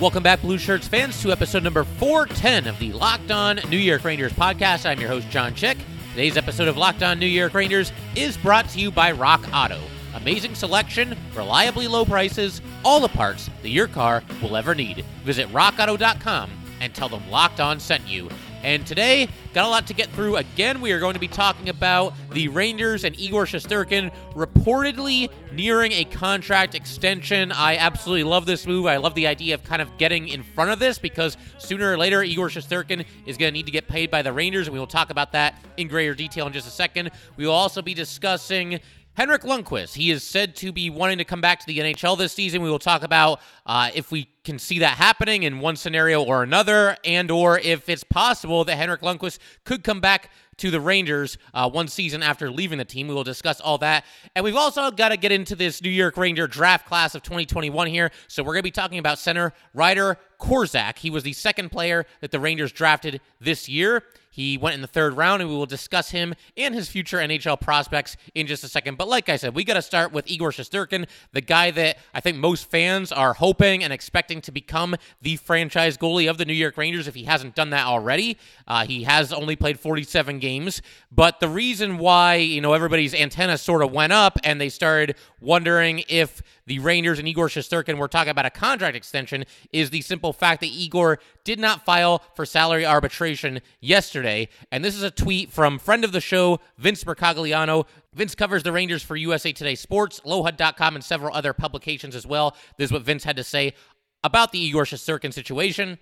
[0.00, 4.02] Welcome back, Blue Shirts fans, to episode number 410 of the Locked On New York
[4.02, 4.86] Rangers podcast.
[4.88, 5.76] I'm your host, John Chick.
[6.12, 9.78] Today's episode of Locked On New York Rangers is brought to you by Rock Auto.
[10.14, 15.04] Amazing selection, reliably low prices, all the parts that your car will ever need.
[15.22, 18.30] Visit rockauto.com and tell them Locked On sent you.
[18.62, 20.36] And today, got a lot to get through.
[20.36, 25.92] Again, we are going to be talking about the Rangers and Igor Shesterkin reportedly nearing
[25.92, 27.52] a contract extension.
[27.52, 28.86] I absolutely love this move.
[28.86, 31.96] I love the idea of kind of getting in front of this because sooner or
[31.96, 34.78] later, Igor Shesterkin is going to need to get paid by the Rangers, and we
[34.78, 37.10] will talk about that in greater detail in just a second.
[37.36, 38.78] We will also be discussing
[39.14, 42.32] Henrik Lundqvist, he is said to be wanting to come back to the NHL this
[42.32, 42.62] season.
[42.62, 46.42] We will talk about uh, if we can see that happening in one scenario or
[46.42, 51.38] another, and or if it's possible that Henrik Lundqvist could come back to the Rangers
[51.54, 53.08] uh, one season after leaving the team.
[53.08, 54.04] We will discuss all that.
[54.36, 57.88] And we've also got to get into this New York Ranger draft class of 2021
[57.88, 58.10] here.
[58.28, 60.98] So we're going to be talking about center Ryder Korczak.
[60.98, 64.02] He was the second player that the Rangers drafted this year.
[64.32, 67.60] He went in the third round, and we will discuss him and his future NHL
[67.60, 68.96] prospects in just a second.
[68.96, 72.20] But like I said, we got to start with Igor Shesterkin, the guy that I
[72.20, 76.54] think most fans are hoping and expecting to become the franchise goalie of the New
[76.54, 78.38] York Rangers if he hasn't done that already.
[78.68, 83.58] Uh, he has only played 47 games, but the reason why you know everybody's antenna
[83.58, 88.06] sort of went up and they started wondering if the Rangers and Igor Shesterkin were
[88.06, 92.46] talking about a contract extension is the simple fact that Igor did not file for
[92.46, 94.48] salary arbitration yesterday.
[94.70, 97.88] And this is a tweet from friend of the show, Vince Mercogliano.
[98.14, 102.56] Vince covers the Rangers for USA Today Sports, LoHud.com, and several other publications as well.
[102.78, 103.74] This is what Vince had to say
[104.22, 105.98] about the Igor Shesterkin situation.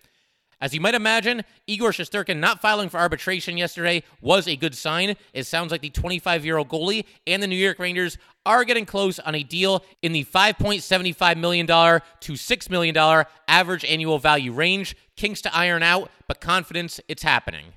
[0.60, 5.14] As you might imagine, Igor Shesterkin not filing for arbitration yesterday was a good sign.
[5.32, 8.84] It sounds like the 25 year old goalie and the New York Rangers are getting
[8.84, 14.96] close on a deal in the $5.75 million to $6 million average annual value range.
[15.16, 17.74] Kinks to iron out, but confidence it's happening.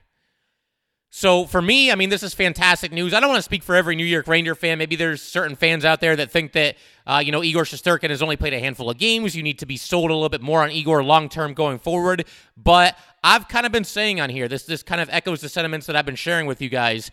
[1.13, 3.13] So for me, I mean, this is fantastic news.
[3.13, 4.77] I don't want to speak for every New York Ranger fan.
[4.77, 8.21] Maybe there's certain fans out there that think that, uh, you know, Igor Shesterkin has
[8.21, 9.35] only played a handful of games.
[9.35, 12.25] You need to be sold a little bit more on Igor long term going forward.
[12.55, 15.85] But I've kind of been saying on here, this this kind of echoes the sentiments
[15.87, 17.11] that I've been sharing with you guys.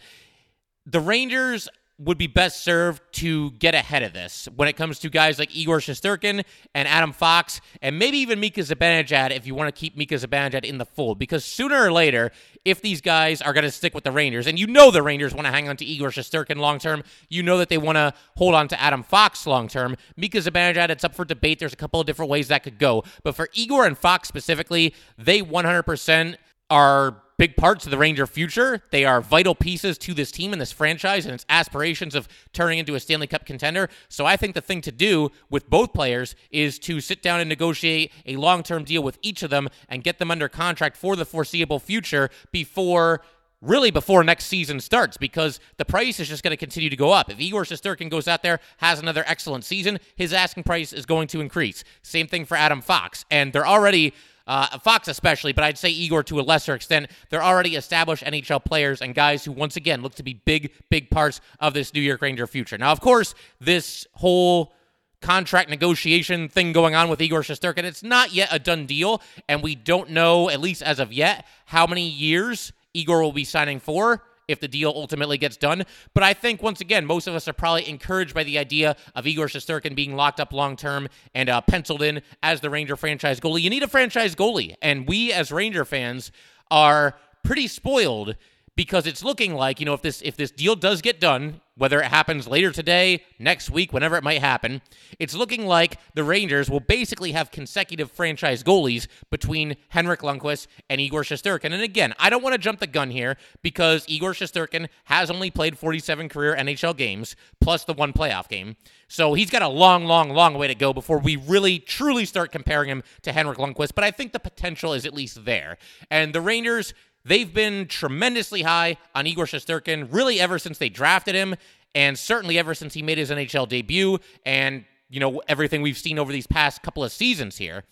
[0.87, 5.11] The Rangers would be best served to get ahead of this when it comes to
[5.11, 9.75] guys like Igor Shesterkin and Adam Fox, and maybe even Mika Zibanejad if you want
[9.75, 11.19] to keep Mika Zibanejad in the fold.
[11.19, 12.31] Because sooner or later,
[12.65, 15.35] if these guys are going to stick with the Rangers, and you know the Rangers
[15.35, 18.15] want to hang on to Igor Shesterkin long term, you know that they want to
[18.37, 19.97] hold on to Adam Fox long term.
[20.17, 21.59] Mika Zibanejad, it's up for debate.
[21.59, 23.03] There's a couple of different ways that could go.
[23.25, 26.37] But for Igor and Fox specifically, they 100%
[26.71, 28.83] are big parts of the Ranger future.
[28.91, 32.79] They are vital pieces to this team and this franchise and its aspirations of turning
[32.79, 33.89] into a Stanley Cup contender.
[34.09, 37.49] So I think the thing to do with both players is to sit down and
[37.49, 41.17] negotiate a long term deal with each of them and get them under contract for
[41.17, 43.23] the foreseeable future before
[43.61, 47.11] really before next season starts because the price is just going to continue to go
[47.11, 47.31] up.
[47.31, 51.29] If Igor Shesterkin goes out there, has another excellent season, his asking price is going
[51.29, 51.83] to increase.
[52.03, 53.25] Same thing for Adam Fox.
[53.31, 54.15] And they're already
[54.49, 57.11] uh, Fox especially, but I'd say Igor to a lesser extent.
[57.29, 61.11] They're already established NHL players and guys who, once again, look to be big, big
[61.11, 62.79] parts of this New York Ranger future.
[62.79, 64.73] Now, of course, this whole
[65.21, 69.63] contract negotiation thing going on with Igor Shesterkin, it's not yet a done deal, and
[69.63, 73.81] we don't know, at least as of yet, how many years Igor will be signing
[73.81, 75.85] for if the deal ultimately gets done.
[76.15, 79.27] But I think, once again, most of us are probably encouraged by the idea of
[79.27, 83.39] Igor Shesterkin being locked up long term and uh, penciled in as the Ranger franchise
[83.39, 83.63] goalie.
[83.63, 84.75] You need a franchise goalie.
[84.83, 86.33] And we, as Ranger fans,
[86.71, 88.37] are pretty spoiled
[88.79, 92.01] because it's looking like, you know, if this if this deal does get done, whether
[92.01, 94.83] it happens later today, next week, whenever it might happen,
[95.19, 101.01] it's looking like the Rangers will basically have consecutive franchise goalies between Henrik Lundqvist and
[101.01, 101.73] Igor Shesterkin.
[101.73, 105.51] And again, I don't want to jump the gun here because Igor Shesterkin has only
[105.51, 108.77] played 47 career NHL games plus the one playoff game.
[109.09, 112.53] So he's got a long, long, long way to go before we really, truly start
[112.53, 113.95] comparing him to Henrik Lundqvist.
[113.95, 115.79] But I think the potential is at least there.
[116.11, 116.93] And the Rangers
[117.25, 121.57] They've been tremendously high on Igor Shesterkin really ever since they drafted him,
[121.95, 126.19] and certainly ever since he made his NHL debut, and you know everything we've seen
[126.19, 127.85] over these past couple of seasons here.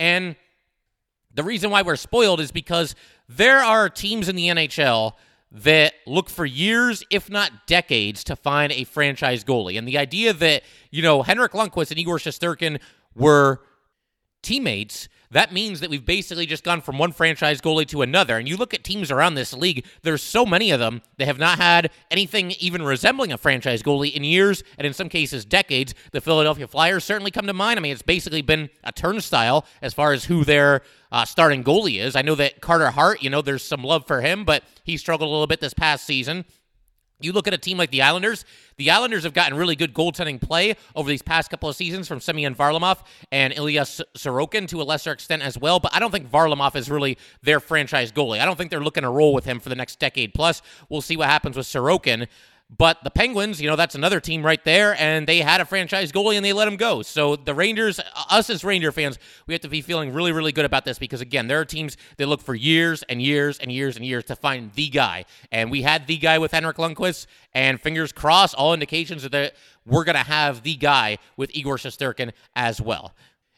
[0.00, 0.36] And
[1.34, 2.94] The reason why we're spoiled is because
[3.28, 5.12] there are teams in the NHL
[5.50, 9.78] that look for years, if not decades, to find a franchise goalie.
[9.78, 12.80] And the idea that, you know, Henrik Lundqvist and Igor Shesterkin
[13.14, 13.60] were
[14.42, 18.36] teammates that means that we've basically just gone from one franchise goalie to another.
[18.36, 21.38] And you look at teams around this league, there's so many of them that have
[21.38, 25.94] not had anything even resembling a franchise goalie in years, and in some cases, decades.
[26.12, 27.78] The Philadelphia Flyers certainly come to mind.
[27.78, 32.00] I mean, it's basically been a turnstile as far as who their uh, starting goalie
[32.00, 32.14] is.
[32.14, 35.28] I know that Carter Hart, you know, there's some love for him, but he struggled
[35.28, 36.44] a little bit this past season.
[37.24, 38.44] You look at a team like the Islanders.
[38.76, 42.20] The Islanders have gotten really good goaltending play over these past couple of seasons from
[42.20, 42.98] Semyon Varlamov
[43.30, 45.78] and Ilya Sorokin to a lesser extent as well.
[45.78, 48.40] But I don't think Varlamov is really their franchise goalie.
[48.40, 50.62] I don't think they're looking to roll with him for the next decade plus.
[50.88, 52.26] We'll see what happens with Sorokin.
[52.76, 56.10] But the Penguins, you know, that's another team right there, and they had a franchise
[56.10, 57.02] goalie and they let him go.
[57.02, 60.52] So the Rangers, uh, us as Ranger fans, we have to be feeling really, really
[60.52, 63.70] good about this because, again, there are teams that look for years and years and
[63.70, 65.26] years and years to find the guy.
[65.50, 69.54] And we had the guy with Henrik Lundqvist, and fingers crossed, all indications are that
[69.84, 73.12] we're going to have the guy with Igor Shesterkin as well.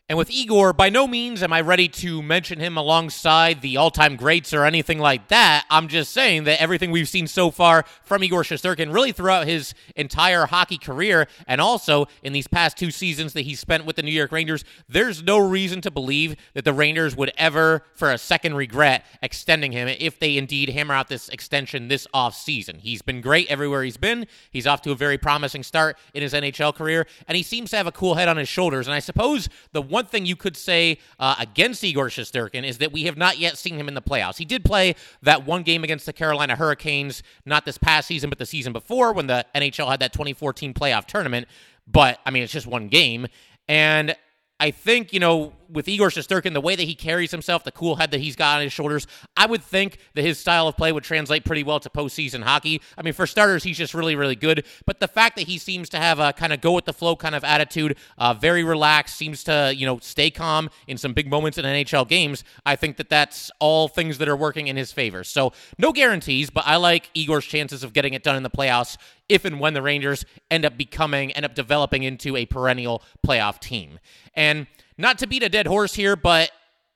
[0.07, 3.91] And with Igor, by no means am I ready to mention him alongside the all
[3.91, 5.65] time greats or anything like that.
[5.71, 9.73] I'm just saying that everything we've seen so far from Igor Shesterkin, really throughout his
[9.97, 14.03] entire hockey career, and also in these past two seasons that he spent with the
[14.03, 18.19] New York Rangers, there's no reason to believe that the Rangers would ever, for a
[18.19, 22.79] second, regret extending him if they indeed hammer out this extension this off season.
[22.79, 24.27] He's been great everywhere he's been.
[24.51, 27.79] He's off to a very promising start in his NHL career, and he seems to
[27.79, 28.87] have a cool head on his shoulders.
[28.87, 32.91] And I suppose the one thing you could say uh, against Igor Shesterkin is that
[32.91, 34.37] we have not yet seen him in the playoffs.
[34.37, 38.41] He did play that one game against the Carolina Hurricanes, not this past season, but
[38.41, 41.47] the season before when the NHL had that 2014 playoff tournament.
[41.87, 43.29] But, I mean, it's just one game.
[43.69, 44.17] And
[44.59, 47.97] I think, you know, with Igor Shesterkin, the way that he carries himself, the cool
[47.97, 49.07] head that he's got on his shoulders,
[49.37, 52.81] I would think that his style of play would translate pretty well to postseason hockey.
[52.97, 54.65] I mean, for starters, he's just really, really good.
[54.87, 57.17] But the fact that he seems to have a kind of go with the flow
[57.17, 61.29] kind of attitude, uh, very relaxed, seems to, you know, stay calm in some big
[61.29, 64.93] moments in NHL games, I think that that's all things that are working in his
[64.93, 65.25] favor.
[65.25, 68.97] So, no guarantees, but I like Igor's chances of getting it done in the playoffs
[69.29, 73.59] if and when the Rangers end up becoming, end up developing into a perennial playoff
[73.59, 73.99] team.
[74.35, 74.67] And
[74.97, 76.51] not to beat a dead horse here, but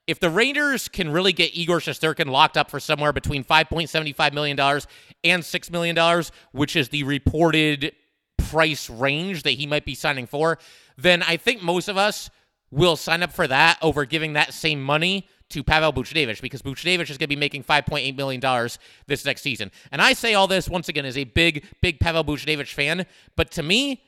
[0.06, 4.58] if the Rangers can really get Igor Shesterkin locked up for somewhere between $5.75 million
[4.58, 7.92] and $6 million, which is the reported
[8.38, 10.58] price range that he might be signing for,
[10.96, 12.30] then I think most of us
[12.70, 17.10] will sign up for that over giving that same money to Pavel Buchnevich because Buchnevich
[17.10, 18.40] is going to be making $5.8 million
[19.06, 19.70] this next season.
[19.90, 23.06] And I say all this once again as a big, big Pavel Buchnevich fan,
[23.36, 24.02] but to me,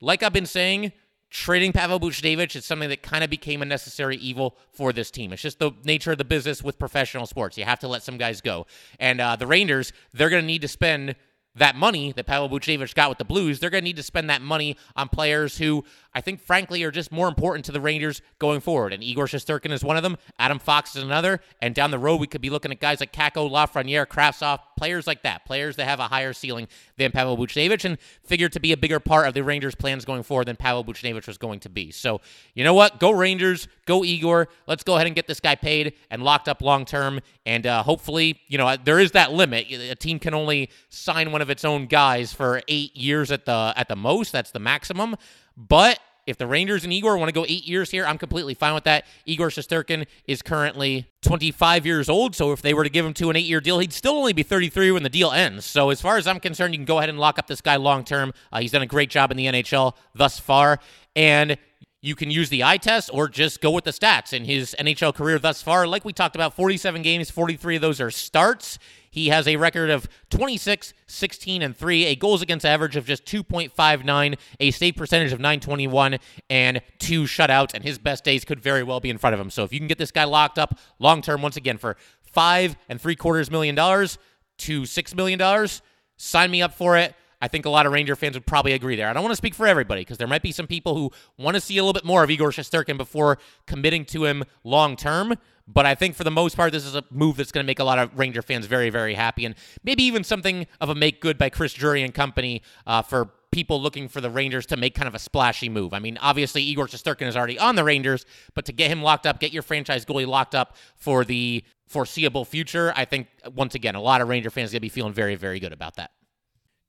[0.00, 0.92] like I've been saying,
[1.36, 5.34] trading Pavel Buchnevich is something that kind of became a necessary evil for this team.
[5.34, 7.58] It's just the nature of the business with professional sports.
[7.58, 8.66] You have to let some guys go.
[8.98, 11.14] And uh, the Rangers, they're going to need to spend
[11.54, 14.30] that money that Pavel Buchnevich got with the Blues, they're going to need to spend
[14.30, 15.84] that money on players who
[16.16, 18.94] I think, frankly, are just more important to the Rangers going forward.
[18.94, 20.16] And Igor Shesterkin is one of them.
[20.38, 21.40] Adam Fox is another.
[21.60, 25.06] And down the road, we could be looking at guys like Kakko, Lafreniere, Kravtsov, players
[25.06, 28.72] like that, players that have a higher ceiling than Pavel Buchnevich and figure to be
[28.72, 31.68] a bigger part of the Rangers' plans going forward than Pavel Buchnevich was going to
[31.68, 31.90] be.
[31.90, 32.22] So,
[32.54, 32.98] you know what?
[32.98, 33.68] Go Rangers.
[33.84, 34.48] Go Igor.
[34.66, 37.20] Let's go ahead and get this guy paid and locked up long term.
[37.44, 39.70] And uh, hopefully, you know, there is that limit.
[39.70, 43.74] A team can only sign one of its own guys for eight years at the
[43.76, 44.32] at the most.
[44.32, 45.14] That's the maximum.
[45.56, 48.74] But if the Rangers and Igor want to go eight years here, I'm completely fine
[48.74, 49.06] with that.
[49.26, 53.30] Igor Shesterkin is currently 25 years old, so if they were to give him to
[53.30, 55.64] an eight year deal, he'd still only be 33 when the deal ends.
[55.64, 57.76] So as far as I'm concerned, you can go ahead and lock up this guy
[57.76, 58.32] long term.
[58.52, 60.80] Uh, he's done a great job in the NHL thus far.
[61.14, 61.56] And
[62.02, 65.14] you can use the eye test or just go with the stats in his NHL
[65.14, 65.86] career thus far.
[65.86, 68.78] Like we talked about, 47 games, 43 of those are starts.
[69.16, 73.24] He has a record of 26, 16, and 3, a goals against average of just
[73.24, 76.18] 2.59, a save percentage of 921,
[76.50, 77.72] and two shutouts.
[77.72, 79.48] And his best days could very well be in front of him.
[79.48, 81.96] So if you can get this guy locked up long term, once again, for
[82.30, 84.18] five and three quarters million dollars
[84.58, 85.80] to six million dollars,
[86.18, 87.14] sign me up for it.
[87.40, 89.08] I think a lot of Ranger fans would probably agree there.
[89.08, 91.54] I don't want to speak for everybody because there might be some people who want
[91.54, 95.34] to see a little bit more of Igor Shesterkin before committing to him long term.
[95.68, 97.80] But I think for the most part, this is a move that's going to make
[97.80, 101.20] a lot of Ranger fans very, very happy, and maybe even something of a make
[101.20, 104.94] good by Chris Drury and company uh, for people looking for the Rangers to make
[104.94, 105.92] kind of a splashy move.
[105.92, 109.26] I mean, obviously Igor Shesterkin is already on the Rangers, but to get him locked
[109.26, 113.94] up, get your franchise goalie locked up for the foreseeable future, I think once again
[113.94, 116.10] a lot of Ranger fans are going to be feeling very, very good about that.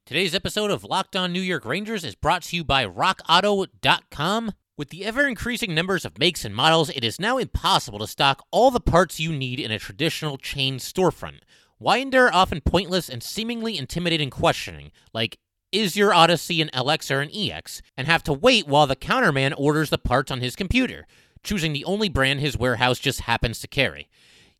[0.07, 4.53] Today's episode of Locked On New York Rangers is brought to you by RockAuto.com.
[4.77, 8.45] With the ever increasing numbers of makes and models, it is now impossible to stock
[8.49, 11.41] all the parts you need in a traditional chain storefront.
[11.77, 15.39] Why endure often pointless and seemingly intimidating questioning, like,
[15.73, 19.53] is your Odyssey an LX or an EX, and have to wait while the counterman
[19.57, 21.05] orders the parts on his computer,
[21.43, 24.07] choosing the only brand his warehouse just happens to carry?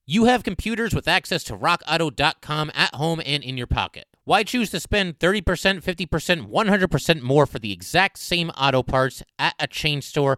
[0.06, 4.08] You have computers with access to rockauto.com at home and in your pocket.
[4.28, 5.42] Why choose to spend 30%,
[5.82, 10.38] 50%, 100% more for the exact same auto parts at a chain store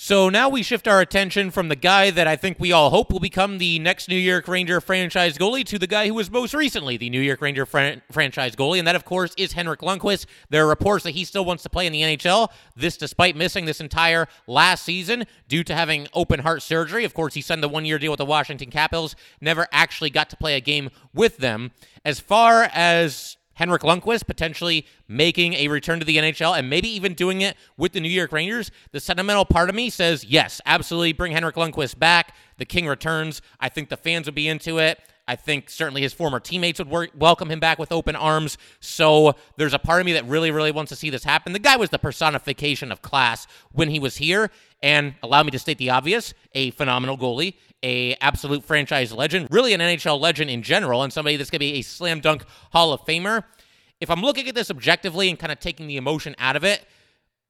[0.00, 3.10] So now we shift our attention from the guy that I think we all hope
[3.10, 6.54] will become the next New York Ranger franchise goalie to the guy who was most
[6.54, 10.26] recently the New York Ranger fran- franchise goalie, and that, of course, is Henrik Lundqvist.
[10.50, 13.64] There are reports that he still wants to play in the NHL, this despite missing
[13.64, 17.04] this entire last season due to having open heart surgery.
[17.04, 20.30] Of course, he signed the one year deal with the Washington Capitals, never actually got
[20.30, 21.72] to play a game with them.
[22.04, 27.12] As far as Henrik Lundqvist potentially making a return to the NHL and maybe even
[27.12, 28.70] doing it with the New York Rangers.
[28.92, 32.36] The sentimental part of me says, yes, absolutely bring Henrik Lundqvist back.
[32.58, 33.42] The King returns.
[33.58, 35.00] I think the fans would be into it.
[35.26, 38.58] I think certainly his former teammates would work, welcome him back with open arms.
[38.78, 41.52] So there's a part of me that really, really wants to see this happen.
[41.52, 44.50] The guy was the personification of class when he was here.
[44.80, 49.72] And allow me to state the obvious a phenomenal goalie, a absolute franchise legend, really
[49.72, 52.92] an NHL legend in general, and somebody that's going to be a slam dunk Hall
[52.92, 53.44] of Famer.
[54.00, 56.84] If I'm looking at this objectively and kind of taking the emotion out of it,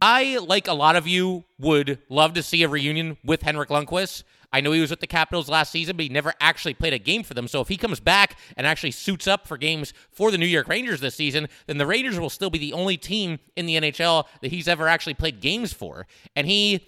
[0.00, 4.22] I, like a lot of you, would love to see a reunion with Henrik Lundqvist.
[4.52, 6.98] I know he was with the Capitals last season, but he never actually played a
[6.98, 7.48] game for them.
[7.48, 10.68] So if he comes back and actually suits up for games for the New York
[10.68, 14.24] Rangers this season, then the Rangers will still be the only team in the NHL
[14.40, 16.06] that he's ever actually played games for.
[16.34, 16.86] And he,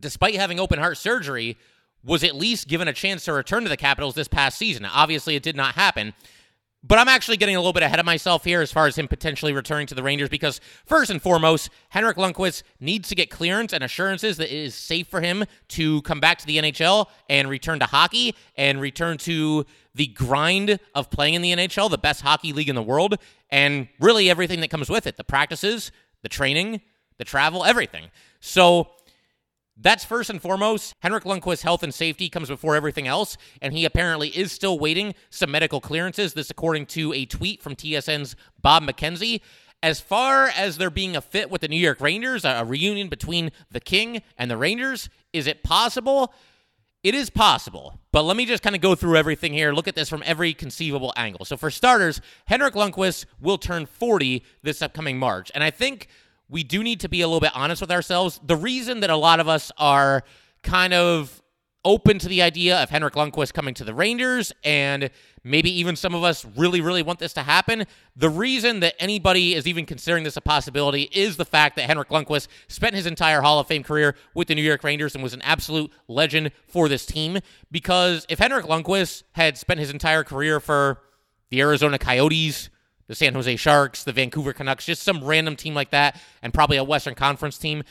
[0.00, 1.56] despite having open heart surgery,
[2.04, 4.84] was at least given a chance to return to the Capitals this past season.
[4.84, 6.14] Obviously, it did not happen.
[6.84, 9.08] But I'm actually getting a little bit ahead of myself here as far as him
[9.08, 13.72] potentially returning to the Rangers because, first and foremost, Henrik Lundqvist needs to get clearance
[13.72, 17.48] and assurances that it is safe for him to come back to the NHL and
[17.48, 22.20] return to hockey and return to the grind of playing in the NHL, the best
[22.20, 23.16] hockey league in the world,
[23.50, 25.90] and really everything that comes with it the practices,
[26.22, 26.80] the training,
[27.16, 28.04] the travel, everything.
[28.38, 28.90] So,
[29.80, 30.94] that's first and foremost.
[31.00, 35.14] Henrik Lundqvist's health and safety comes before everything else, and he apparently is still waiting
[35.30, 36.34] some medical clearances.
[36.34, 39.40] This, according to a tweet from TSN's Bob McKenzie.
[39.80, 43.52] As far as there being a fit with the New York Rangers, a reunion between
[43.70, 46.34] the King and the Rangers, is it possible?
[47.04, 49.72] It is possible, but let me just kind of go through everything here.
[49.72, 51.44] Look at this from every conceivable angle.
[51.44, 56.08] So, for starters, Henrik Lundqvist will turn 40 this upcoming March, and I think
[56.48, 58.40] we do need to be a little bit honest with ourselves.
[58.44, 60.22] The reason that a lot of us are
[60.62, 61.42] kind of
[61.84, 65.10] open to the idea of Henrik Lundqvist coming to the Rangers, and
[65.44, 67.86] maybe even some of us really, really want this to happen.
[68.16, 72.08] The reason that anybody is even considering this a possibility is the fact that Henrik
[72.08, 75.34] Lundqvist spent his entire Hall of Fame career with the New York Rangers and was
[75.34, 77.38] an absolute legend for this team.
[77.70, 81.00] Because if Henrik Lundqvist had spent his entire career for
[81.50, 82.68] the Arizona Coyotes,
[83.08, 86.76] the San Jose Sharks, the Vancouver Canucks, just some random team like that, and probably
[86.76, 87.82] a Western Conference team.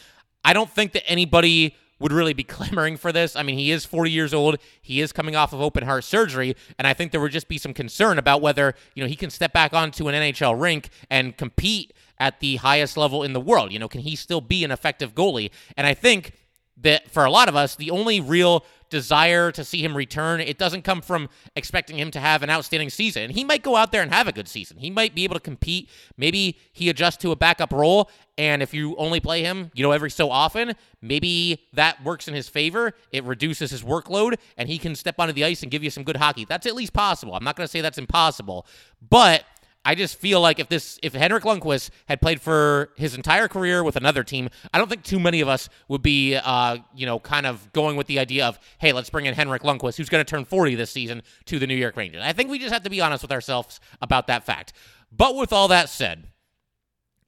[0.45, 3.35] I don't think that anybody would really be clamoring for this.
[3.35, 4.57] I mean, he is 40 years old.
[4.81, 7.57] He is coming off of open heart surgery, and I think there would just be
[7.57, 11.35] some concern about whether, you know, he can step back onto an NHL rink and
[11.35, 13.71] compete at the highest level in the world.
[13.71, 15.51] You know, can he still be an effective goalie?
[15.75, 16.33] And I think
[16.77, 20.57] that for a lot of us, the only real desire to see him return, it
[20.57, 23.31] doesn't come from expecting him to have an outstanding season.
[23.31, 24.77] He might go out there and have a good season.
[24.77, 25.89] He might be able to compete.
[26.17, 28.09] Maybe he adjusts to a backup role.
[28.37, 32.33] And if you only play him, you know, every so often, maybe that works in
[32.33, 32.93] his favor.
[33.11, 36.03] It reduces his workload and he can step onto the ice and give you some
[36.03, 36.45] good hockey.
[36.45, 37.33] That's at least possible.
[37.33, 38.67] I'm not going to say that's impossible,
[39.09, 39.43] but
[39.87, 43.85] I just feel like if this if Henrik Lundqvist had played for his entire career
[43.85, 47.19] with another team, I don't think too many of us would be uh, you know,
[47.19, 50.23] kind of going with the idea of, hey, let's bring in Henrik Lundqvist, who's going
[50.23, 52.21] to turn 40 this season, to the New York Rangers.
[52.21, 54.73] I think we just have to be honest with ourselves about that fact.
[55.09, 56.27] But with all that said,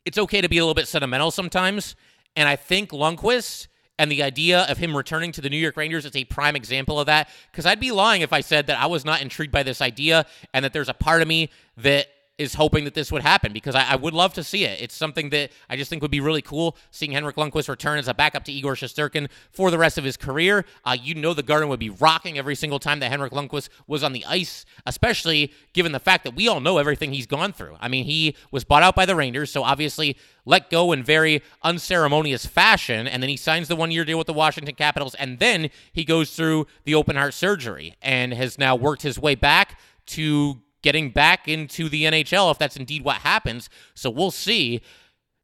[0.04, 1.96] it's okay to be a little bit sentimental sometimes,
[2.36, 6.04] and I think Lundqvist and the idea of him returning to the New York Rangers
[6.04, 7.30] is a prime example of that.
[7.52, 10.26] Because I'd be lying if I said that I was not intrigued by this idea
[10.54, 12.08] and that there's a part of me that
[12.40, 14.82] is hoping that this would happen because I, I, would love to see it.
[14.82, 18.08] It's something that I just think would be really cool seeing Henrik Lundqvist return as
[18.08, 20.64] a backup to Igor Shesterkin for the rest of his career.
[20.86, 24.06] Uh, you know the Garden would be rocking every single time that Henrik Lundqvist was
[24.06, 27.76] on the ice, especially given the fact that we all know everything he's gone through.
[27.82, 30.16] I mean, he was bought out by the Rangers, so obviously
[30.46, 34.28] let go in very unceremonious fashion, and then he signs the one year deal with
[34.28, 38.78] the Washington Capitals, and then he goes through the open heart surgery and has now
[38.78, 43.70] worked his way back to getting back into the NHL if that's indeed what happens.
[43.94, 44.82] So we'll see.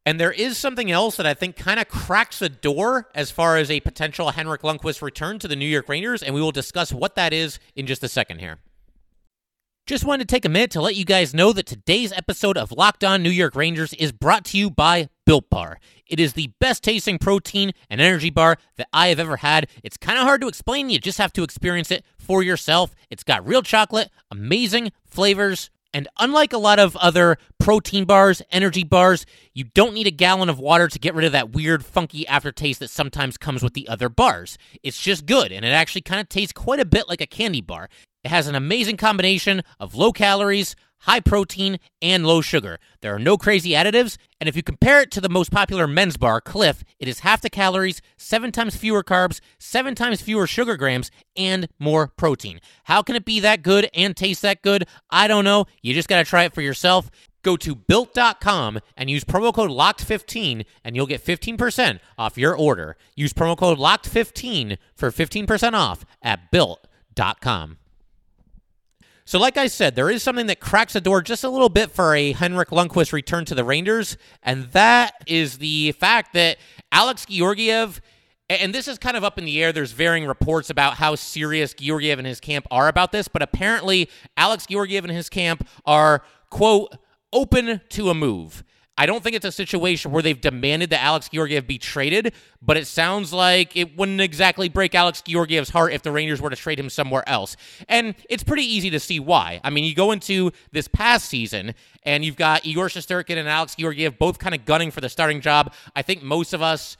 [0.04, 3.56] And there is something else that I think kind of cracks the door as far
[3.56, 6.92] as a potential Henrik Lundqvist return to the New York Rangers, and we will discuss
[6.92, 8.58] what that is in just a second here.
[9.84, 12.72] Just wanted to take a minute to let you guys know that today's episode of
[12.72, 15.78] Locked On New York Rangers is brought to you by Built Bar.
[16.06, 19.68] It is the best tasting protein and energy bar that I have ever had.
[19.82, 22.94] It's kind of hard to explain, you just have to experience it for yourself.
[23.10, 28.84] It's got real chocolate, amazing flavors, and unlike a lot of other protein bars, energy
[28.84, 32.26] bars, you don't need a gallon of water to get rid of that weird, funky
[32.26, 34.58] aftertaste that sometimes comes with the other bars.
[34.82, 37.62] It's just good, and it actually kind of tastes quite a bit like a candy
[37.62, 37.88] bar.
[38.22, 42.78] It has an amazing combination of low calories, high protein, and low sugar.
[43.00, 46.16] There are no crazy additives, and if you compare it to the most popular men's
[46.16, 50.76] bar, Clif, it is half the calories, seven times fewer carbs, seven times fewer sugar
[50.76, 52.60] grams, and more protein.
[52.84, 54.86] How can it be that good and taste that good?
[55.10, 55.66] I don't know.
[55.82, 57.10] You just got to try it for yourself.
[57.42, 62.96] Go to built.com and use promo code LOCKED15 and you'll get 15% off your order.
[63.14, 67.78] Use promo code LOCKED15 for 15% off at built.com.
[69.28, 71.90] So, like I said, there is something that cracks the door just a little bit
[71.90, 76.58] for a Henrik Lundqvist return to the Rangers, and that is the fact that
[76.92, 78.00] Alex Georgiev,
[78.48, 79.72] and this is kind of up in the air.
[79.72, 84.08] There's varying reports about how serious Georgiev and his camp are about this, but apparently
[84.36, 86.96] Alex Georgiev and his camp are, quote,
[87.32, 88.62] open to a move.
[88.98, 92.76] I don't think it's a situation where they've demanded that Alex Georgiev be traded, but
[92.76, 96.56] it sounds like it wouldn't exactly break Alex Georgiev's heart if the Rangers were to
[96.56, 97.56] trade him somewhere else.
[97.88, 99.60] And it's pretty easy to see why.
[99.62, 103.74] I mean, you go into this past season and you've got Igor Shesterkin and Alex
[103.74, 105.74] Georgiev both kind of gunning for the starting job.
[105.94, 106.96] I think most of us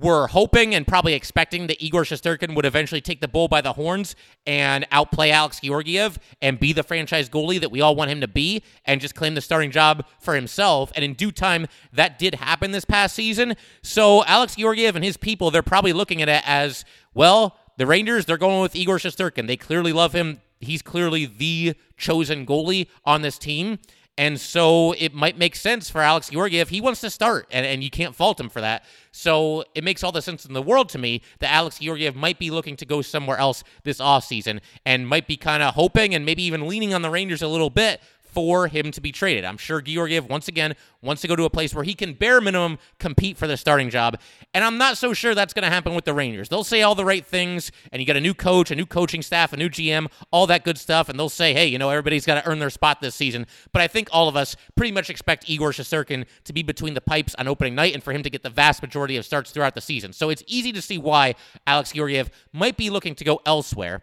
[0.00, 3.72] were hoping and probably expecting that Igor Shesterkin would eventually take the bull by the
[3.72, 4.14] horns
[4.46, 8.28] and outplay Alex Georgiev and be the franchise goalie that we all want him to
[8.28, 10.92] be and just claim the starting job for himself.
[10.94, 13.56] And in due time, that did happen this past season.
[13.82, 16.84] So Alex Georgiev and his people, they're probably looking at it as,
[17.14, 19.46] well, the Rangers, they're going with Igor Shesterkin.
[19.46, 20.40] They clearly love him.
[20.60, 23.78] He's clearly the chosen goalie on this team.
[24.18, 26.70] And so it might make sense for Alex Georgiev.
[26.70, 28.84] He wants to start, and, and you can't fault him for that.
[29.12, 32.40] So it makes all the sense in the world to me that Alex Georgiev might
[32.40, 36.26] be looking to go somewhere else this offseason and might be kind of hoping and
[36.26, 38.00] maybe even leaning on the Rangers a little bit
[38.38, 39.44] for him to be traded.
[39.44, 42.40] I'm sure Georgiev, once again, wants to go to a place where he can bare
[42.40, 44.16] minimum compete for the starting job.
[44.54, 46.48] And I'm not so sure that's going to happen with the Rangers.
[46.48, 49.22] They'll say all the right things, and you get a new coach, a new coaching
[49.22, 51.08] staff, a new GM, all that good stuff.
[51.08, 53.44] And they'll say, hey, you know, everybody's got to earn their spot this season.
[53.72, 57.00] But I think all of us pretty much expect Igor Shesterkin to be between the
[57.00, 59.74] pipes on opening night and for him to get the vast majority of starts throughout
[59.74, 60.12] the season.
[60.12, 61.34] So it's easy to see why
[61.66, 64.00] Alex Georgiev might be looking to go elsewhere.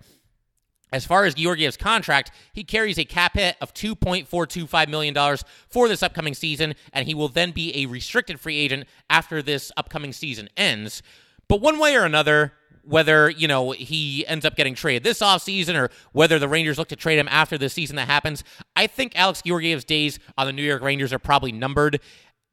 [0.91, 6.03] As far as Georgiev's contract, he carries a cap hit of $2.425 million for this
[6.03, 10.49] upcoming season, and he will then be a restricted free agent after this upcoming season
[10.55, 11.01] ends.
[11.47, 15.75] But one way or another, whether, you know, he ends up getting traded this offseason
[15.75, 18.43] or whether the Rangers look to trade him after the season that happens,
[18.75, 21.99] I think Alex Georgiev's days on the New York Rangers are probably numbered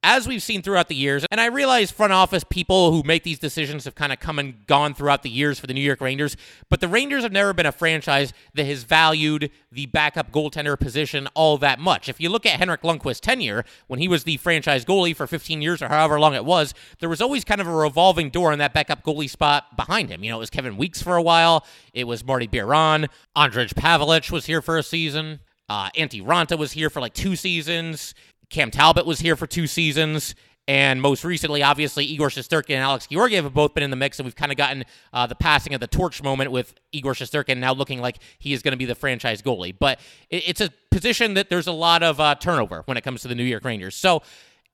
[0.02, 3.38] as we've seen throughout the years, and I realize front office people who make these
[3.38, 6.36] decisions have kind of come and gone throughout the years for the New York Rangers,
[6.68, 11.28] but the Rangers have never been a franchise that has valued the backup goaltender position
[11.34, 12.08] all that much.
[12.08, 15.62] If you look at Henrik Lundqvist's tenure, when he was the franchise goalie for 15
[15.62, 18.58] years or however long it was, there was always kind of a revolving door in
[18.58, 20.24] that backup goalie spot behind him.
[20.24, 24.30] You know, it was Kevin Weeks for a while, it was Marty Biron, Andrej Pavelec
[24.30, 25.40] was here for a season.
[25.68, 28.14] Uh, Antti Raanta was here for like two seasons.
[28.52, 30.34] Cam Talbot was here for two seasons.
[30.68, 34.20] And most recently, obviously, Igor Shesterkin and Alex Georgiev have both been in the mix,
[34.20, 37.58] and we've kind of gotten uh, the passing of the torch moment with Igor Shesterkin
[37.58, 39.74] now looking like he is going to be the franchise goalie.
[39.76, 39.98] But
[40.30, 43.28] it, it's a position that there's a lot of uh, turnover when it comes to
[43.28, 43.96] the New York Rangers.
[43.96, 44.22] So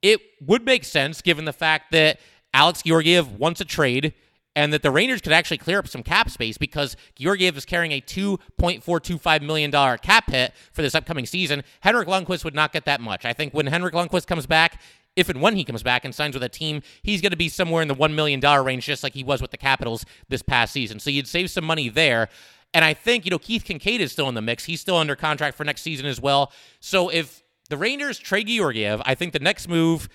[0.03, 2.21] it would make sense given the fact that
[2.53, 4.13] Alex Georgiev wants a trade
[4.59, 7.93] and that the Rangers could actually clear up some cap space because Georgiev is carrying
[7.93, 11.63] a $2.425 million cap hit for this upcoming season.
[11.83, 13.25] Henrik Lundqvist would not get that much.
[13.25, 14.81] I think when Henrik Lundqvist comes back,
[15.15, 17.49] if and when he comes back and signs with a team, he's going to be
[17.49, 20.73] somewhere in the $1 million range, just like he was with the Capitals this past
[20.73, 20.99] season.
[20.99, 22.29] So you'd save some money there.
[22.75, 24.65] And I think, you know, Keith Kinkaid is still in the mix.
[24.65, 26.51] He's still under contract for next season as well.
[26.81, 29.03] So if the Rangers trade Georgiev.
[29.05, 30.09] I think the next move,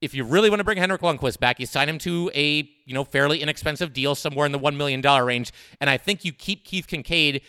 [0.00, 2.94] if you really want to bring Henrik Lundqvist back, you sign him to a you
[2.94, 6.32] know fairly inexpensive deal somewhere in the one million dollar range, and I think you
[6.32, 7.42] keep Keith Kinkaid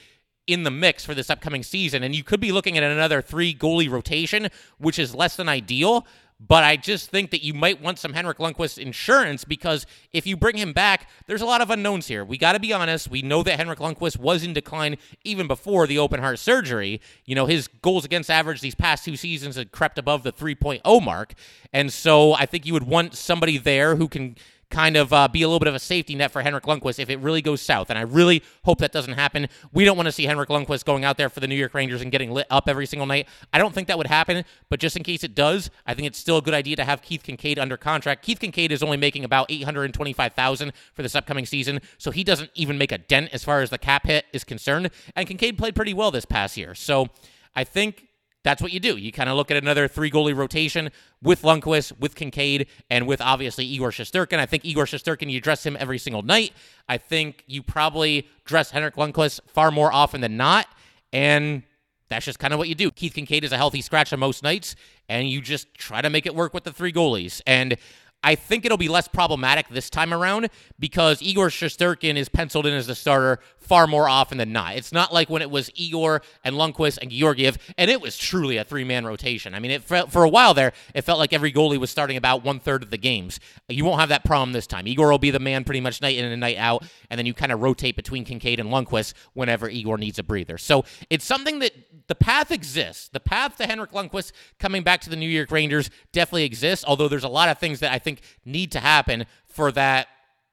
[0.47, 2.03] in the mix for this upcoming season.
[2.03, 6.07] And you could be looking at another three goalie rotation, which is less than ideal.
[6.39, 10.37] But I just think that you might want some Henrik Lundqvist insurance because if you
[10.37, 12.23] bring him back, there's a lot of unknowns here.
[12.23, 13.09] We got to be honest.
[13.09, 17.01] We know that Henrik Lundqvist was in decline even before the open heart surgery.
[17.25, 21.03] You know, his goals against average these past two seasons had crept above the 3.0
[21.03, 21.33] mark.
[21.73, 24.35] And so I think you would want somebody there who can
[24.69, 27.09] kind of uh, be a little bit of a safety net for Henrik Lundqvist if
[27.09, 27.89] it really goes south.
[27.89, 29.47] And I really hope that doesn't happen.
[29.71, 32.01] We don't want to see Henrik Lundqvist going out there for the New York Rangers
[32.01, 33.27] and getting lit up every single night.
[33.53, 36.19] I don't think that would happen, but just in case it does, I think it's
[36.19, 38.23] still a good idea to have Keith Kinkaid under contract.
[38.23, 42.77] Keith Kinkaid is only making about 825000 for this upcoming season, so he doesn't even
[42.77, 44.89] make a dent as far as the cap hit is concerned.
[45.15, 46.75] And Kinkaid played pretty well this past year.
[46.75, 47.07] So
[47.55, 48.07] I think
[48.43, 48.97] that's what you do.
[48.97, 50.89] You kind of look at another three goalie rotation
[51.21, 54.39] with Lundqvist, with Kinkaid, and with obviously Igor Shesterkin.
[54.39, 56.53] I think Igor Shesterkin, you dress him every single night.
[56.87, 60.67] I think you probably dress Henrik Lundqvist far more often than not.
[61.11, 61.63] And
[62.09, 62.91] that's just kind of what you do.
[62.91, 64.75] Keith Kinkaid is a healthy scratch on most nights,
[65.09, 67.41] and you just try to make it work with the three goalies.
[67.45, 67.77] And
[68.23, 72.73] I think it'll be less problematic this time around because Igor Shesterkin is penciled in
[72.73, 74.75] as the starter far more often than not.
[74.75, 78.57] It's not like when it was Igor and Lundqvist and Georgiev, and it was truly
[78.57, 79.53] a three man rotation.
[79.53, 82.17] I mean, it felt, for a while there, it felt like every goalie was starting
[82.17, 83.39] about one third of the games.
[83.67, 84.87] You won't have that problem this time.
[84.87, 87.33] Igor will be the man pretty much night in and night out, and then you
[87.33, 90.57] kind of rotate between Kinkaid and Lundqvist whenever Igor needs a breather.
[90.57, 91.73] So it's something that
[92.07, 93.09] the path exists.
[93.09, 97.07] The path to Henrik Lundqvist coming back to the New York Rangers definitely exists, although
[97.07, 100.07] there's a lot of things that I think need to happen for that,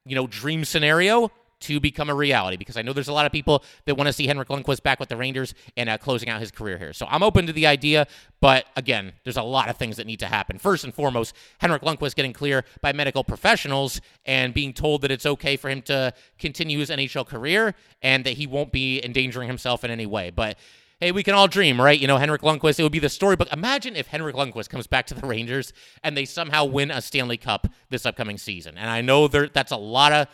[0.05, 3.31] you know, dream scenario to become a reality because I know there's a lot of
[3.31, 6.39] people that want to see Henrik Lundqvist back with the Rangers and uh, closing out
[6.39, 6.93] his career here.
[6.93, 8.07] So I'm open to the idea,
[8.41, 10.57] but again, there's a lot of things that need to happen.
[10.57, 15.25] First and foremost, Henrik Lundqvist getting clear by medical professionals and being told that it's
[15.25, 19.83] okay for him to continue his NHL career and that he won't be endangering himself
[19.83, 20.29] in any way.
[20.29, 20.57] But
[20.99, 21.99] hey, we can all dream, right?
[21.99, 23.51] You know, Henrik Lundqvist, it would be the storybook.
[23.51, 27.37] Imagine if Henrik Lundqvist comes back to the Rangers and they somehow win a Stanley
[27.37, 28.77] Cup this upcoming season.
[28.77, 30.27] And I know there, that's a lot of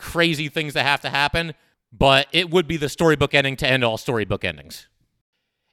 [0.00, 1.54] crazy things that have to happen,
[1.92, 4.88] but it would be the storybook ending to end all storybook endings.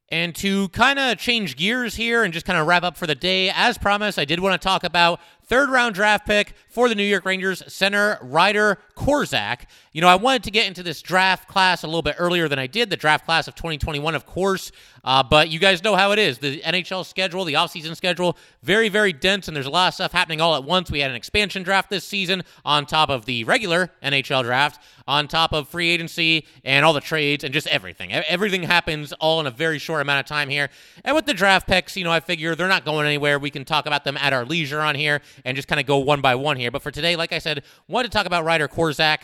[0.09, 3.15] And to kind of change gears here and just kind of wrap up for the
[3.15, 6.95] day, as promised, I did want to talk about third round draft pick for the
[6.95, 9.61] New York Rangers center Ryder Korczak.
[9.93, 12.59] You know, I wanted to get into this draft class a little bit earlier than
[12.59, 14.71] I did, the draft class of 2021, of course.
[15.03, 16.37] Uh, but you guys know how it is.
[16.37, 20.11] The NHL schedule, the offseason schedule, very, very dense, and there's a lot of stuff
[20.11, 20.91] happening all at once.
[20.91, 25.29] We had an expansion draft this season on top of the regular NHL draft, on
[25.29, 28.11] top of free agency and all the trades and just everything.
[28.11, 30.69] Everything happens all in a very short amount of time here.
[31.05, 33.39] And with the draft picks, you know, I figure they're not going anywhere.
[33.39, 35.97] We can talk about them at our leisure on here and just kind of go
[35.97, 36.71] one by one here.
[36.71, 39.19] But for today, like I said, wanted to talk about Ryder Korczak,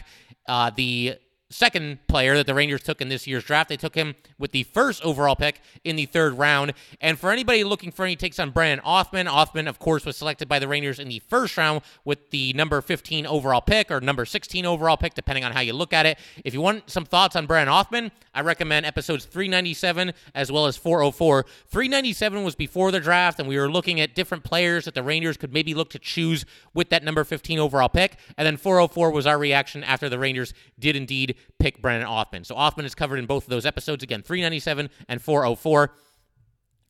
[0.48, 1.18] uh, the
[1.54, 3.70] second player that the Rangers took in this year's draft.
[3.70, 6.74] They took him with the first overall pick in the third round.
[7.00, 10.48] And for anybody looking for any takes on Brennan Othmann, Othmann, of course, was selected
[10.48, 14.26] by the Rangers in the first round with the number 15 overall pick or number
[14.26, 16.18] 16 overall pick, depending on how you look at it.
[16.44, 20.76] If you want some thoughts on Brennan Othmann, I recommend episodes 397 as well as
[20.76, 21.46] 404.
[21.68, 25.38] 397 was before the draft, and we were looking at different players that the Rangers
[25.38, 28.18] could maybe look to choose with that number 15 overall pick.
[28.38, 32.46] And then 404 was our reaction after the Rangers did indeed pick Brennan Othmann.
[32.46, 34.04] So Othmann is covered in both of those episodes.
[34.04, 35.92] Again, 397 and 404.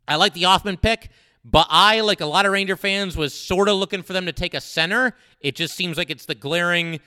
[0.07, 1.09] I like the Offman pick,
[1.45, 4.31] but I, like a lot of Ranger fans, was sort of looking for them to
[4.31, 5.15] take a center.
[5.39, 6.99] It just seems like it's the glaring.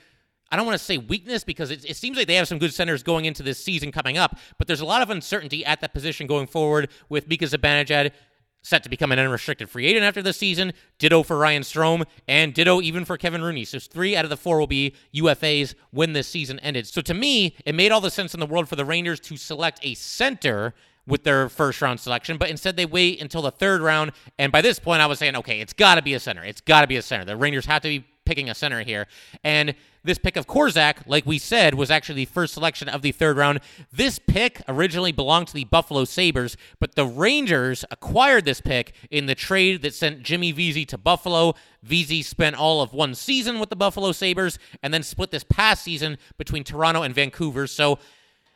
[0.51, 2.73] I don't want to say weakness because it, it, seems like they have some good
[2.73, 5.93] centers going into this season coming up, but there's a lot of uncertainty at that
[5.93, 8.11] position going forward with Mika Zibanejad
[8.61, 10.73] set to become an unrestricted free agent after the season.
[10.99, 13.65] Ditto for Ryan Strome, and ditto even for Kevin Rooney.
[13.65, 16.87] So three out of the four will be UFAs when this season ended.
[16.87, 19.37] So to me, it made all the sense in the world for the Rangers to
[19.37, 20.73] select a center
[21.07, 24.11] with their first round selection, but instead they wait until the third round.
[24.37, 26.43] And by this point, I was saying, okay, it's got to be a center.
[26.43, 27.23] It's got to be a center.
[27.23, 29.07] The Rangers have to be picking a center here.
[29.43, 33.11] And this pick of Korczak, like we said, was actually the first selection of the
[33.11, 33.61] third round.
[33.91, 39.25] This pick originally belonged to the Buffalo Sabres, but the Rangers acquired this pick in
[39.25, 41.53] the trade that sent Jimmy Vesey to Buffalo.
[41.83, 45.83] Vesey spent all of one season with the Buffalo Sabres and then split this past
[45.83, 47.65] season between Toronto and Vancouver.
[47.65, 47.97] So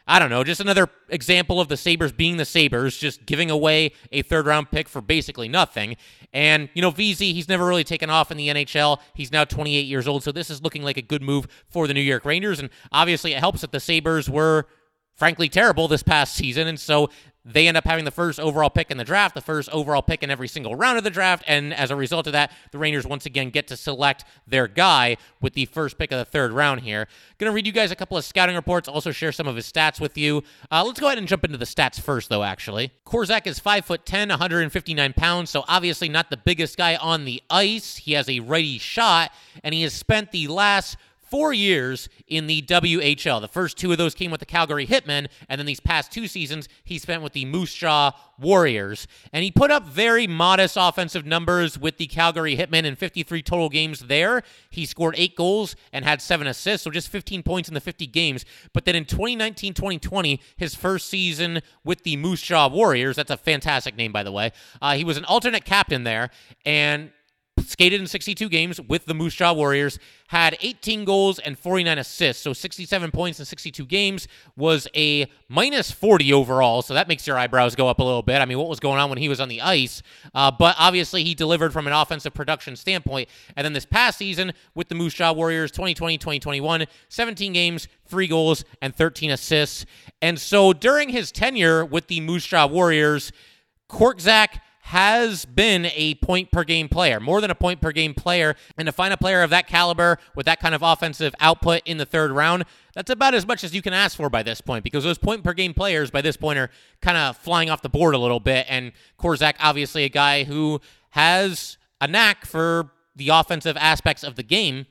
[0.08, 3.94] I don't know, just another example of the Sabres being the Sabres, just giving away
[4.12, 5.96] a third round pick for basically nothing.
[6.34, 9.00] And, you know, Vesey, he's never really taken off in the NHL.
[9.14, 11.94] He's now 28 years old, so this is looking like a good move for the
[11.94, 12.60] New York Rangers.
[12.60, 14.66] And obviously, it helps that the Sabres were
[15.16, 16.68] frankly terrible this past season.
[16.68, 17.10] And so
[17.44, 20.22] they end up having the first overall pick in the draft, the first overall pick
[20.22, 21.44] in every single round of the draft.
[21.48, 25.18] And as a result of that, the Rangers once again get to select their guy
[25.42, 27.08] with the first pick of the third round here.
[27.40, 30.00] To read you guys a couple of scouting reports, also share some of his stats
[30.00, 30.44] with you.
[30.70, 32.92] Uh, let's go ahead and jump into the stats first, though, actually.
[33.06, 37.98] Korczak is 5'10, 159 pounds, so obviously not the biggest guy on the ice.
[37.98, 39.32] He has a righty shot,
[39.64, 40.98] and he has spent the last
[41.32, 43.40] four years in the WHL.
[43.40, 46.28] The first two of those came with the Calgary Hitmen, and then these past two
[46.28, 49.08] seasons he spent with the Moose Jaw Warriors.
[49.32, 53.70] And he put up very modest offensive numbers with the Calgary Hitmen in 53 total
[53.70, 54.44] games there.
[54.70, 58.06] He scored eight goals and had seven assists, so just 15 points in the 50
[58.08, 58.44] games.
[58.74, 63.38] But then in 2019 2020, his first season with the Moose Jaw Warriors, that's a
[63.38, 66.30] fantastic name, by the way, uh, he was an alternate captain there.
[66.66, 67.12] And
[67.68, 72.42] skated in 62 games with the Moose Jaw Warriors, had 18 goals and 49 assists,
[72.42, 77.38] so 67 points in 62 games, was a minus 40 overall, so that makes your
[77.38, 78.42] eyebrows go up a little bit.
[78.42, 80.02] I mean, what was going on when he was on the ice?
[80.34, 83.28] Uh, but obviously, he delivered from an offensive production standpoint.
[83.56, 88.28] And then this past season with the Moose Jaw Warriors, 2020 2021, 17 games, three
[88.28, 89.86] goals, and 13 assists.
[90.22, 93.32] And so during his tenure with the Moose Jaw Warriors,
[93.90, 98.56] Korczak has been a point per game player, more than a point per game player.
[98.78, 101.98] And to find a player of that caliber with that kind of offensive output in
[101.98, 104.84] the third round, that's about as much as you can ask for by this point
[104.84, 106.70] because those point per game players by this point are
[107.02, 108.66] kind of flying off the board a little bit.
[108.68, 114.44] And Korczak, obviously, a guy who has a knack for the offensive aspects of the
[114.44, 114.88] game.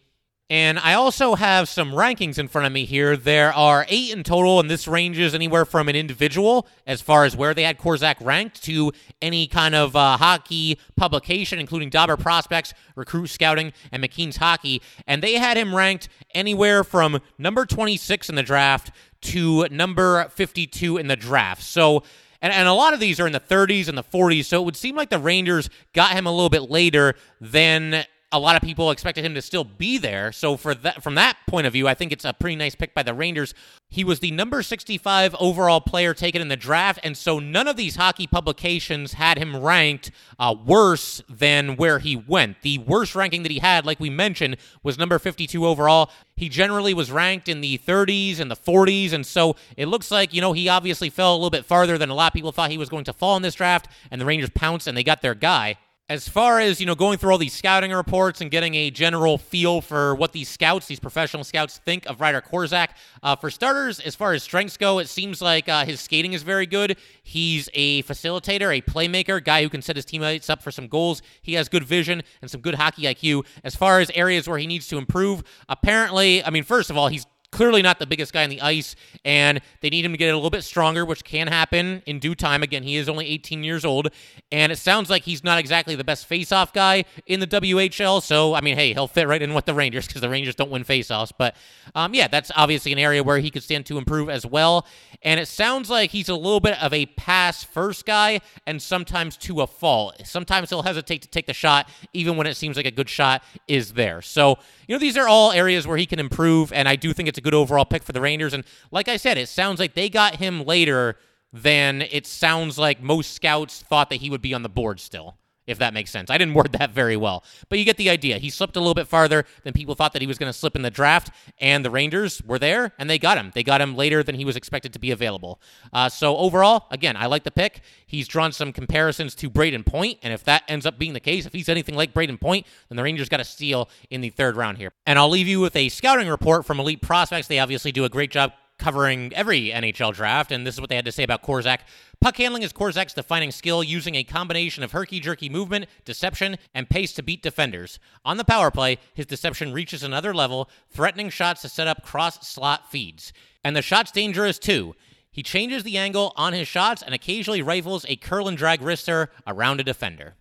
[0.51, 3.17] And I also have some rankings in front of me here.
[3.17, 7.37] There are eight in total, and this ranges anywhere from an individual, as far as
[7.37, 8.91] where they had Korczak ranked, to
[9.23, 14.83] any kind of uh, hockey publication, including Dobber Prospects, Recruit Scouting, and McKeen's Hockey.
[15.07, 20.97] And they had him ranked anywhere from number 26 in the draft to number 52
[20.97, 21.63] in the draft.
[21.63, 22.03] So,
[22.43, 24.65] and, and a lot of these are in the 30s and the 40s, so it
[24.65, 28.62] would seem like the Rangers got him a little bit later than a lot of
[28.62, 30.31] people expected him to still be there.
[30.31, 32.95] So for that from that point of view, I think it's a pretty nice pick
[32.95, 33.55] by the Rangers.
[33.88, 37.77] He was the number 65 overall player taken in the draft, and so none of
[37.77, 42.62] these hockey publications had him ranked uh, worse than where he went.
[42.62, 46.11] The worst ranking that he had, like we mentioned, was number 52 overall.
[46.37, 50.33] He generally was ranked in the 30s and the 40s, and so it looks like,
[50.33, 52.71] you know, he obviously fell a little bit farther than a lot of people thought
[52.71, 55.21] he was going to fall in this draft, and the Rangers pounced and they got
[55.21, 55.77] their guy
[56.11, 59.38] as far as you know going through all these scouting reports and getting a general
[59.38, 62.88] feel for what these scouts these professional scouts think of ryder korczak
[63.23, 66.42] uh, for starters as far as strengths go it seems like uh, his skating is
[66.42, 66.99] very good.
[67.23, 71.23] He's a facilitator a playmaker guy who can set his teammates up for some goals.
[71.42, 74.66] He has good vision and some good hockey iq as far as areas where he
[74.66, 78.45] needs to improve apparently i mean first of all he's clearly not the biggest guy
[78.45, 81.49] on the ice, and they need him to get a little bit stronger, which can
[81.49, 82.63] happen in due time.
[82.63, 84.09] Again, he is only 18 years old,
[84.53, 88.23] and it sounds like he's not exactly the best face-off guy in the WHL.
[88.23, 90.71] So, I mean, hey, he'll fit right in with the Rangers because the Rangers don't
[90.71, 91.33] win face-offs.
[91.37, 91.57] But
[91.95, 94.87] um, yeah, that's obviously an area where he could stand to improve as well.
[95.23, 99.61] And it sounds like he's a little bit of a pass-first guy, and sometimes to
[99.61, 100.13] a fall.
[100.25, 103.43] Sometimes he'll hesitate to take the shot, even when it seems like a good shot
[103.67, 104.23] is there.
[104.23, 107.29] So, you know, these are all areas where he can improve, and I do think
[107.29, 108.55] it's a good overall pick for the Rangers.
[108.55, 111.16] And like I said, it sounds like they got him later
[111.53, 115.37] than it sounds like most scouts thought that he would be on the board still
[115.66, 116.31] if that makes sense.
[116.31, 118.38] I didn't word that very well, but you get the idea.
[118.38, 120.77] He slipped a little bit farther than people thought that he was going to slip
[120.77, 123.53] in the draft, and the Rangers were there and they got him.
[123.55, 125.61] They got him later than he was expected to be available.
[125.92, 127.81] Uh, so overall, again, I like the pick.
[128.07, 131.46] He's drawn some comparisons to Brayden Point, and if that ends up being the case,
[131.46, 134.57] if he's anything like Brayden Point, then the Rangers got a steal in the third
[134.57, 134.92] round here.
[135.07, 137.46] And I'll leave you with a scouting report from Elite Prospects.
[137.46, 140.97] They obviously do a great job covering every NHL draft, and this is what they
[140.97, 141.81] had to say about Korczak.
[142.21, 147.12] Puck handling is Korczak's defining skill, using a combination of herky-jerky movement, deception, and pace
[147.12, 148.01] to beat defenders.
[148.25, 152.90] On the power play, his deception reaches another level, threatening shots to set up cross-slot
[152.90, 153.33] feeds.
[153.62, 154.97] And the shot's dangerous too.
[155.31, 159.29] He changes the angle on his shots and occasionally rifles a curl and drag wrister
[159.47, 160.35] around a defender.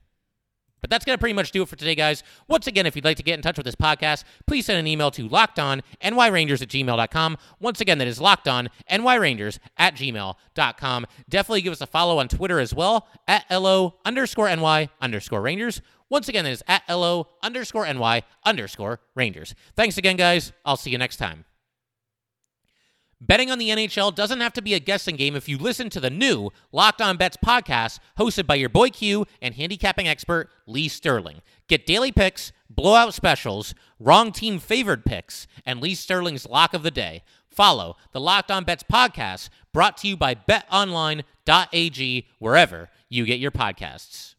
[0.82, 2.24] But that's going to pretty much do it for today, guys.
[2.48, 4.88] Once again, if you'd like to get in touch with this podcast, please send an
[4.88, 7.38] email to lockedonnyrangers at gmail.com.
[7.60, 11.08] Once again, that is lockedonnyrangers at gmail.com.
[11.30, 15.82] Definitely give us a follow on Twitter as well, at LO underscore NY underscore Rangers.
[16.10, 19.54] Once again, that is at LO underscore NY underscore Rangers.
[19.76, 20.52] Thanks again, guys.
[20.66, 21.46] I'll see you next time.
[23.22, 26.00] Betting on the NHL doesn't have to be a guessing game if you listen to
[26.00, 30.88] the new Locked On Bets podcast hosted by your boy Q and handicapping expert Lee
[30.88, 31.42] Sterling.
[31.68, 36.92] Get daily picks, blowout specials, wrong team favored picks, and Lee Sterling's lock of the
[36.92, 37.24] day.
[37.50, 43.52] Follow the Locked On Bets podcast brought to you by betonline.ag wherever you get your
[43.52, 44.36] podcasts.